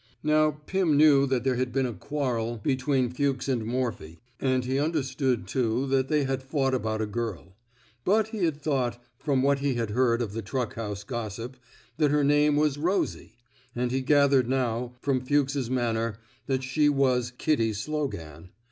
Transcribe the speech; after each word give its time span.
Now 0.23 0.59
Pim 0.65 0.97
knew 0.97 1.27
that 1.27 1.43
there 1.43 1.57
had 1.57 1.71
been 1.71 1.85
a 1.85 1.93
quarrel 1.93 2.57
between 2.63 3.11
Fuchs 3.11 3.47
and 3.47 3.63
Morphy: 3.63 4.17
and 4.39 4.65
he 4.65 4.79
understood, 4.79 5.45
too, 5.45 5.85
that 5.89 6.07
they 6.07 6.23
had 6.23 6.41
fought 6.41 6.73
about 6.73 7.03
a 7.03 7.05
girl. 7.05 7.55
But 8.03 8.29
he 8.29 8.39
had 8.45 8.59
thought, 8.59 8.99
from 9.19 9.43
what 9.43 9.59
he 9.59 9.75
had 9.75 9.91
heard 9.91 10.23
of 10.23 10.33
the 10.33 10.41
truck 10.41 10.73
house 10.73 11.03
gossip, 11.03 11.55
that 11.97 12.09
her 12.09 12.23
name 12.23 12.55
was 12.55 12.79
Rosie;" 12.79 13.37
and 13.75 13.91
he 13.91 14.01
gath 14.01 14.31
ered 14.31 14.47
now, 14.47 14.95
from 15.03 15.21
Fuchs 15.21 15.53
's 15.55 15.69
manner, 15.69 16.15
that 16.47 16.63
she 16.63 16.89
was 16.89 17.31
^^ 17.31 17.37
Kitty 17.37 17.71
Slogan." 17.71 18.49